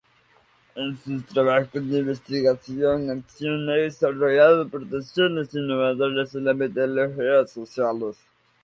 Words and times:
En 0.73 0.97
sus 0.97 1.23
trabajos 1.27 1.73
de 1.87 1.99
investigación-acción 1.99 3.69
ha 3.69 3.73
desarrollado 3.73 4.63
aportaciones 4.63 5.53
innovadoras 5.53 6.33
a 6.35 6.39
las 6.39 6.55
metodologías 6.55 7.51
sociales. 7.51 8.17